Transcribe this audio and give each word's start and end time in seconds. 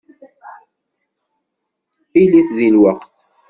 Ilit 2.21 2.49
deg 2.57 2.69
lweqt. 2.75 3.15